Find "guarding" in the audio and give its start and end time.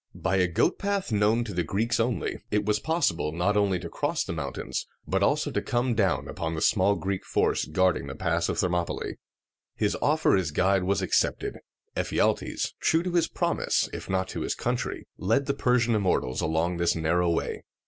7.65-8.07